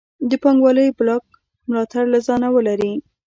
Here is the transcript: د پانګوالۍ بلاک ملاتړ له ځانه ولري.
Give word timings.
د 0.29 0.31
پانګوالۍ 0.43 0.87
بلاک 0.99 1.23
ملاتړ 1.69 2.03
له 2.13 2.19
ځانه 2.27 2.47
ولري. 2.55 2.93